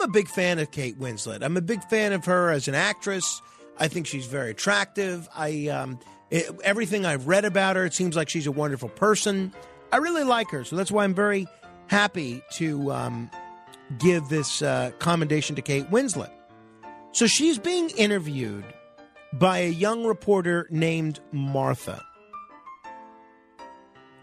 I'm 0.00 0.08
a 0.08 0.12
big 0.12 0.28
fan 0.28 0.58
of 0.58 0.70
Kate 0.70 0.98
Winslet. 0.98 1.42
I'm 1.42 1.58
a 1.58 1.60
big 1.60 1.84
fan 1.84 2.14
of 2.14 2.24
her 2.24 2.50
as 2.50 2.68
an 2.68 2.74
actress. 2.74 3.42
I 3.78 3.88
think 3.88 4.06
she's 4.06 4.24
very 4.24 4.50
attractive. 4.50 5.28
I 5.36 5.68
um, 5.68 5.98
it, 6.30 6.48
everything 6.64 7.04
I've 7.04 7.26
read 7.26 7.44
about 7.44 7.76
her, 7.76 7.84
it 7.84 7.92
seems 7.92 8.16
like 8.16 8.30
she's 8.30 8.46
a 8.46 8.52
wonderful 8.52 8.88
person. 8.88 9.52
I 9.92 9.98
really 9.98 10.24
like 10.24 10.50
her, 10.52 10.64
so 10.64 10.74
that's 10.76 10.90
why 10.90 11.04
I'm 11.04 11.14
very 11.14 11.46
happy 11.88 12.42
to 12.52 12.90
um, 12.92 13.30
give 13.98 14.26
this 14.30 14.62
uh, 14.62 14.92
commendation 15.00 15.54
to 15.56 15.62
Kate 15.62 15.90
Winslet. 15.90 16.30
So 17.12 17.26
she's 17.26 17.58
being 17.58 17.90
interviewed 17.90 18.64
by 19.34 19.58
a 19.58 19.70
young 19.70 20.06
reporter 20.06 20.66
named 20.70 21.20
Martha. 21.30 22.02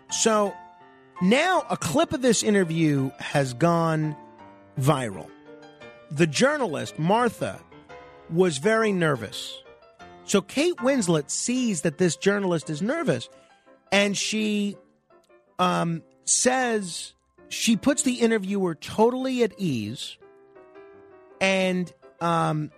So 0.09 0.55
now 1.21 1.67
a 1.69 1.77
clip 1.77 2.13
of 2.13 2.23
this 2.23 2.41
interview 2.41 3.11
has 3.19 3.53
gone 3.53 4.15
viral. 4.79 5.29
The 6.11 6.27
journalist, 6.27 6.97
Martha, 6.97 7.59
was 8.29 8.57
very 8.57 8.91
nervous. 8.91 9.61
So 10.23 10.41
Kate 10.41 10.75
Winslet 10.77 11.29
sees 11.29 11.81
that 11.81 11.97
this 11.97 12.15
journalist 12.15 12.69
is 12.69 12.81
nervous 12.81 13.29
and 13.91 14.17
she 14.17 14.77
um, 15.59 16.03
says 16.25 17.13
she 17.49 17.77
puts 17.77 18.03
the 18.03 18.15
interviewer 18.15 18.75
totally 18.75 19.43
at 19.43 19.53
ease 19.57 20.17
and 21.39 21.91
um, 22.19 22.71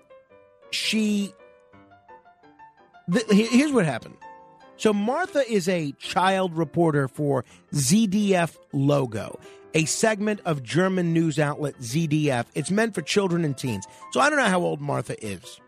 she. 0.71 1.33
Th- 3.11 3.25
here's 3.49 3.71
what 3.71 3.85
happened. 3.85 4.17
So 4.77 4.93
Martha 4.93 5.49
is 5.51 5.67
a 5.67 5.91
child 5.93 6.55
reporter 6.55 7.07
for 7.07 7.43
ZDF 7.73 8.55
Logo, 8.71 9.39
a 9.73 9.85
segment 9.85 10.41
of 10.45 10.63
German 10.63 11.13
news 11.13 11.39
outlet 11.39 11.77
ZDF. 11.79 12.45
It's 12.55 12.71
meant 12.71 12.95
for 12.95 13.01
children 13.01 13.45
and 13.45 13.57
teens. 13.57 13.85
So 14.11 14.19
I 14.19 14.29
don't 14.29 14.39
know 14.39 14.45
how 14.45 14.61
old 14.61 14.81
Martha 14.81 15.15
is. 15.23 15.59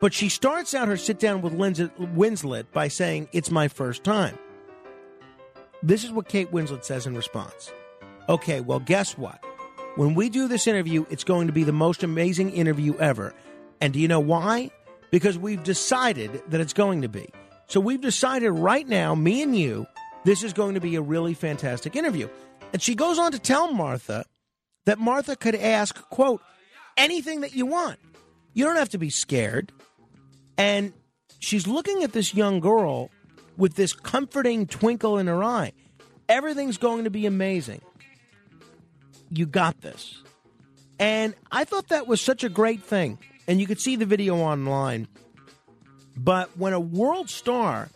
But 0.00 0.12
she 0.12 0.28
starts 0.28 0.74
out 0.74 0.88
her 0.88 0.96
sit 0.96 1.20
down 1.20 1.42
with 1.42 1.52
Winslet 1.54 2.72
by 2.72 2.88
saying, 2.88 3.28
It's 3.32 3.50
my 3.50 3.68
first 3.68 4.02
time. 4.02 4.36
This 5.82 6.04
is 6.04 6.12
what 6.12 6.28
Kate 6.28 6.50
Winslet 6.50 6.84
says 6.84 7.06
in 7.06 7.14
response. 7.14 7.72
Okay, 8.28 8.60
well, 8.60 8.80
guess 8.80 9.16
what? 9.16 9.44
When 9.96 10.14
we 10.14 10.28
do 10.28 10.48
this 10.48 10.66
interview, 10.66 11.04
it's 11.10 11.24
going 11.24 11.46
to 11.48 11.52
be 11.52 11.64
the 11.64 11.72
most 11.72 12.02
amazing 12.02 12.50
interview 12.50 12.96
ever. 12.98 13.34
And 13.80 13.92
do 13.92 14.00
you 14.00 14.08
know 14.08 14.20
why? 14.20 14.70
Because 15.10 15.36
we've 15.36 15.62
decided 15.62 16.42
that 16.48 16.60
it's 16.60 16.72
going 16.72 17.02
to 17.02 17.08
be. 17.08 17.28
So 17.66 17.78
we've 17.80 18.00
decided 18.00 18.50
right 18.52 18.88
now, 18.88 19.14
me 19.14 19.42
and 19.42 19.56
you, 19.56 19.86
this 20.24 20.42
is 20.42 20.52
going 20.52 20.74
to 20.74 20.80
be 20.80 20.96
a 20.96 21.02
really 21.02 21.34
fantastic 21.34 21.96
interview. 21.96 22.28
And 22.72 22.80
she 22.80 22.94
goes 22.94 23.18
on 23.18 23.32
to 23.32 23.38
tell 23.38 23.72
Martha 23.72 24.24
that 24.86 24.98
Martha 24.98 25.36
could 25.36 25.54
ask, 25.54 25.94
quote, 26.08 26.40
anything 26.96 27.42
that 27.42 27.54
you 27.54 27.66
want. 27.66 27.98
You 28.54 28.64
don't 28.64 28.76
have 28.76 28.90
to 28.90 28.98
be 28.98 29.10
scared. 29.10 29.72
And 30.56 30.92
she's 31.38 31.66
looking 31.66 32.02
at 32.02 32.12
this 32.12 32.34
young 32.34 32.60
girl 32.60 33.10
with 33.56 33.74
this 33.74 33.92
comforting 33.92 34.66
twinkle 34.66 35.18
in 35.18 35.26
her 35.26 35.42
eye. 35.44 35.72
Everything's 36.28 36.78
going 36.78 37.04
to 37.04 37.10
be 37.10 37.26
amazing. 37.26 37.82
You 39.30 39.46
got 39.46 39.80
this. 39.80 40.22
And 40.98 41.34
I 41.50 41.64
thought 41.64 41.88
that 41.88 42.06
was 42.06 42.20
such 42.20 42.44
a 42.44 42.48
great 42.48 42.82
thing. 42.82 43.18
And 43.48 43.60
you 43.60 43.66
could 43.66 43.80
see 43.80 43.96
the 43.96 44.06
video 44.06 44.36
online. 44.36 45.08
But 46.16 46.56
when 46.56 46.72
a 46.72 46.80
world 46.80 47.28
star 47.28 47.88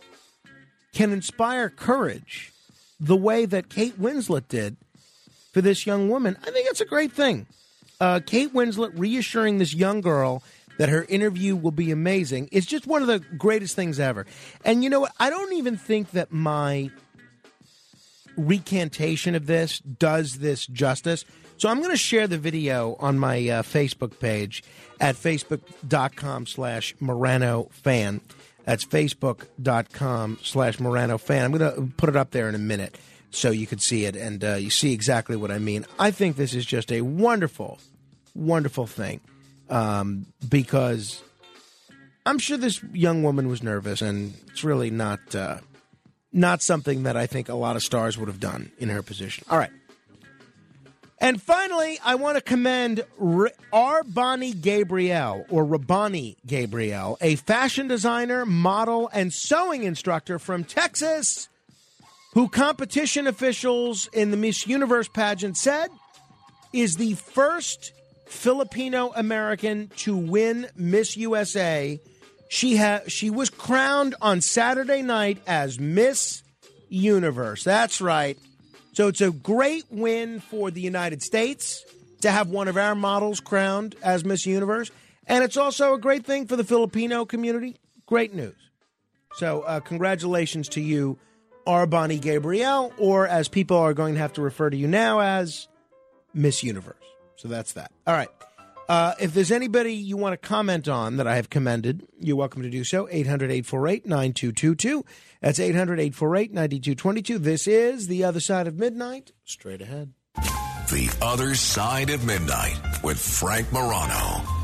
can 0.93 1.11
inspire 1.11 1.69
courage 1.69 2.51
the 2.99 3.15
way 3.15 3.45
that 3.45 3.69
Kate 3.69 3.99
Winslet 3.99 4.47
did 4.47 4.77
for 5.53 5.61
this 5.61 5.85
young 5.85 6.09
woman, 6.09 6.37
I 6.41 6.51
think 6.51 6.67
it's 6.69 6.81
a 6.81 6.85
great 6.85 7.11
thing. 7.11 7.47
Uh, 7.99 8.19
Kate 8.25 8.53
Winslet 8.53 8.91
reassuring 8.95 9.57
this 9.57 9.73
young 9.73 10.01
girl 10.01 10.43
that 10.77 10.89
her 10.89 11.05
interview 11.09 11.55
will 11.55 11.71
be 11.71 11.91
amazing 11.91 12.47
is 12.51 12.65
just 12.65 12.85
one 12.85 13.01
of 13.01 13.07
the 13.07 13.19
greatest 13.19 13.75
things 13.75 13.99
ever. 13.99 14.25
And 14.63 14.83
you 14.83 14.89
know 14.89 14.99
what? 15.01 15.13
I 15.19 15.29
don't 15.29 15.53
even 15.53 15.77
think 15.77 16.11
that 16.11 16.31
my 16.31 16.91
recantation 18.35 19.33
of 19.33 19.47
this 19.47 19.79
does 19.79 20.35
this 20.37 20.67
justice. 20.67 21.25
So 21.57 21.69
I'm 21.69 21.79
going 21.79 21.91
to 21.91 21.97
share 21.97 22.27
the 22.27 22.37
video 22.37 22.95
on 22.99 23.17
my 23.17 23.37
uh, 23.37 23.63
Facebook 23.63 24.19
page 24.19 24.63
at 24.99 25.15
facebook.com 25.15 26.45
slash 26.45 26.93
Morano 26.99 27.67
fan. 27.71 28.21
That's 28.67 28.83
facebook.com 28.83 30.39
slash 30.43 30.77
Morano 30.81 31.17
fan. 31.17 31.45
I'm 31.45 31.57
going 31.57 31.73
to 31.73 31.95
put 31.95 32.09
it 32.09 32.17
up 32.17 32.31
there 32.31 32.49
in 32.49 32.53
a 32.53 32.57
minute 32.59 32.97
so 33.31 33.49
you 33.49 33.65
can 33.65 33.79
see 33.79 34.03
it 34.03 34.17
and 34.17 34.43
uh, 34.43 34.55
you 34.55 34.69
see 34.69 34.91
exactly 34.91 35.37
what 35.37 35.51
I 35.51 35.57
mean. 35.57 35.85
I 35.97 36.11
think 36.11 36.35
this 36.35 36.53
is 36.53 36.65
just 36.65 36.91
a 36.91 36.99
wonderful, 36.99 37.79
wonderful 38.35 38.85
thing 38.85 39.21
um, 39.69 40.25
because 40.49 41.23
I'm 42.25 42.39
sure 42.39 42.57
this 42.57 42.83
young 42.91 43.23
woman 43.23 43.47
was 43.47 43.63
nervous 43.63 44.01
and 44.01 44.33
it's 44.49 44.65
really 44.65 44.91
not. 44.91 45.33
Uh, 45.33 45.59
not 46.33 46.61
something 46.61 47.03
that 47.03 47.15
I 47.15 47.25
think 47.25 47.47
a 47.47 47.55
lot 47.55 47.77
of 47.77 47.83
stars 47.83 48.17
would 48.17 48.27
have 48.27 48.39
done 48.39 48.71
in 48.77 48.89
her 48.89 49.01
position. 49.01 49.45
All 49.49 49.57
right. 49.57 49.71
And 51.27 51.41
finally, 51.41 51.99
I 52.05 52.15
want 52.15 52.37
to 52.37 52.41
commend 52.41 53.03
R'Bonney 53.19 54.61
Gabriel, 54.61 55.45
or 55.49 55.65
Rabani 55.65 56.37
Gabriel, 56.47 57.17
a 57.19 57.35
fashion 57.35 57.89
designer, 57.89 58.45
model, 58.45 59.09
and 59.11 59.33
sewing 59.33 59.83
instructor 59.83 60.39
from 60.39 60.63
Texas, 60.63 61.49
who 62.33 62.47
competition 62.47 63.27
officials 63.27 64.07
in 64.13 64.31
the 64.31 64.37
Miss 64.37 64.67
Universe 64.67 65.09
pageant 65.09 65.57
said 65.57 65.89
is 66.71 66.95
the 66.95 67.15
first 67.15 67.91
Filipino 68.27 69.11
American 69.13 69.89
to 69.97 70.15
win 70.15 70.69
Miss 70.77 71.17
USA 71.17 71.99
she 72.47 72.77
ha- 72.77 73.01
she 73.07 73.29
was 73.29 73.49
crowned 73.49 74.15
on 74.21 74.39
Saturday 74.39 75.01
night 75.01 75.39
as 75.45 75.77
Miss 75.77 76.41
Universe. 76.87 77.65
That's 77.65 77.99
right. 77.99 78.37
So 78.97 79.09
it's 79.09 79.21
a 79.21 79.29
great 79.29 79.85
win 79.91 80.39
for 80.39 80.71
the 80.71 80.81
United 80.81 81.21
States 81.21 81.85
to 82.21 82.31
have 82.31 82.49
one 82.49 82.67
of 82.67 82.77
our 82.77 82.95
models 82.95 83.39
crowned 83.39 83.93
as 84.01 84.25
Miss 84.25 84.47
Universe, 84.47 84.89
and 85.27 85.43
it's 85.43 85.55
also 85.55 85.93
a 85.93 85.99
great 85.99 86.25
thing 86.25 86.47
for 86.47 86.55
the 86.55 86.63
Filipino 86.63 87.23
community. 87.23 87.75
Great 88.07 88.33
news. 88.33 88.55
So 89.35 89.61
uh, 89.61 89.81
congratulations 89.81 90.67
to 90.69 90.81
you, 90.81 91.19
R'Bonney 91.67 92.19
Gabriel, 92.19 92.91
or 92.97 93.27
as 93.27 93.47
people 93.47 93.77
are 93.77 93.93
going 93.93 94.15
to 94.15 94.19
have 94.19 94.33
to 94.33 94.41
refer 94.41 94.71
to 94.71 94.75
you 94.75 94.87
now 94.87 95.19
as 95.19 95.67
Miss 96.33 96.63
Universe. 96.63 96.95
So 97.35 97.47
that's 97.49 97.73
that. 97.73 97.91
All 98.07 98.15
right. 98.15 98.29
Uh, 98.87 99.13
if 99.19 99.33
there's 99.33 99.51
anybody 99.51 99.93
you 99.93 100.15
want 100.15 100.39
to 100.39 100.47
comment 100.47 100.87
on 100.87 101.17
that 101.17 101.27
I 101.27 101.35
have 101.35 101.49
commended, 101.49 102.07
you're 102.19 102.37
welcome 102.37 102.61
to 102.61 102.69
do 102.69 102.83
so. 102.83 103.07
800 103.09 103.51
848 103.51 104.05
9222. 104.05 105.05
That's 105.41 105.59
800 105.59 105.99
848 105.99 106.53
9222. 106.53 107.39
This 107.39 107.67
is 107.67 108.07
The 108.07 108.23
Other 108.23 108.39
Side 108.39 108.67
of 108.67 108.77
Midnight. 108.77 109.33
Straight 109.43 109.81
ahead. 109.81 110.13
The 110.35 111.13
Other 111.21 111.53
Side 111.55 112.09
of 112.09 112.25
Midnight 112.25 112.79
with 113.03 113.19
Frank 113.19 113.71
Morano. 113.73 114.56